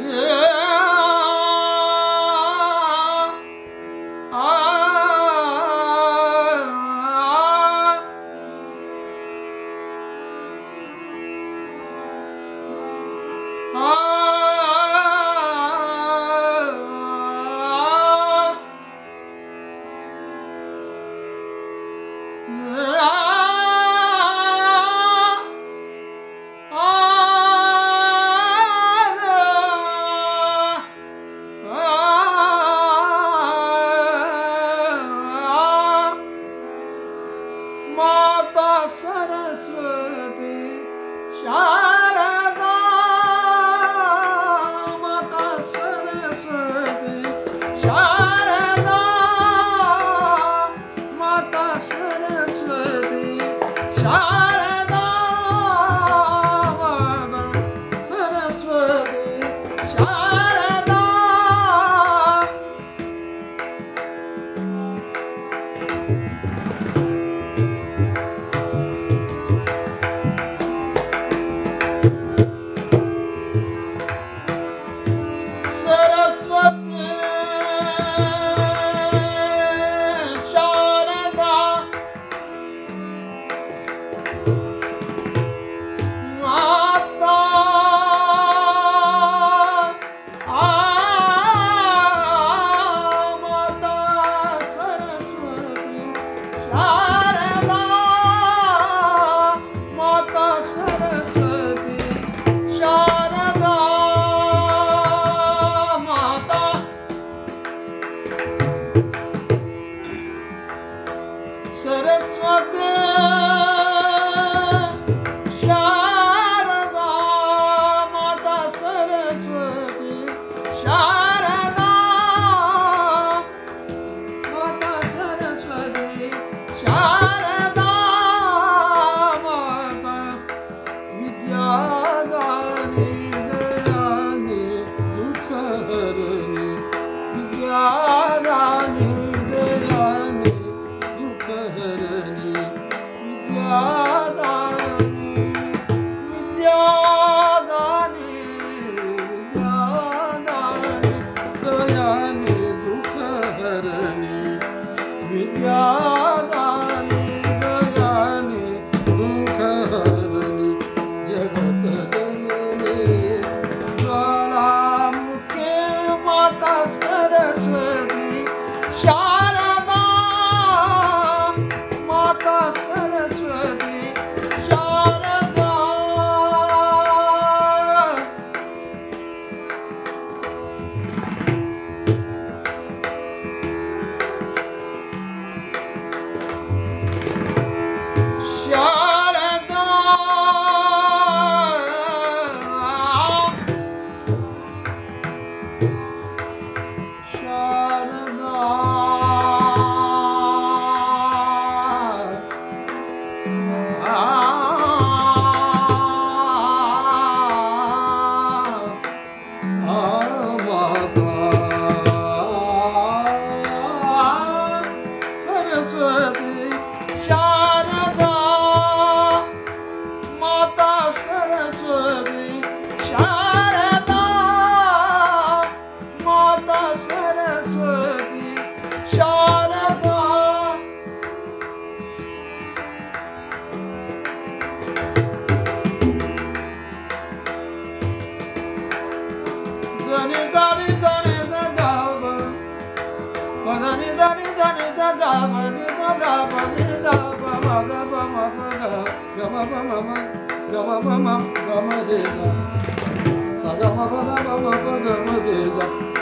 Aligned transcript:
Mata 0.00 0.31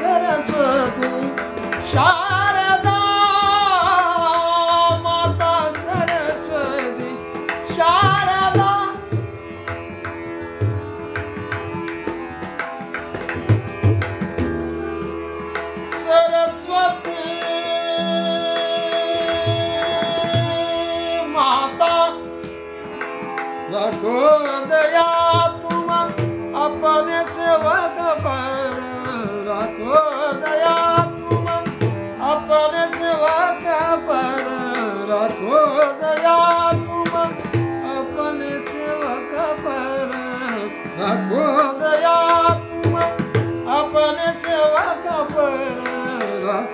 Saraswati 0.00 1.10
Shah 1.92 2.39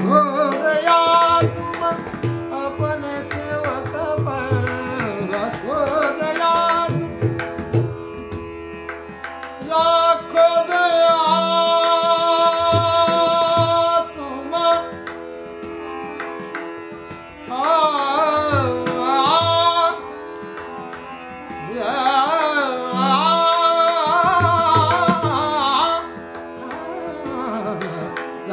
Whoa. 0.00 0.35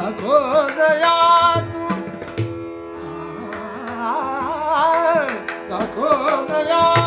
Daya 0.04 1.14
कतोया 5.70 7.03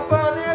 pra 0.00 0.47